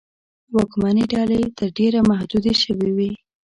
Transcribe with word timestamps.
واکمنې 0.53 1.03
ډلې 1.13 1.41
تر 1.57 1.67
ډېره 1.77 1.99
محدودې 2.09 2.53
شوې 2.63 2.89
وې. 2.97 3.11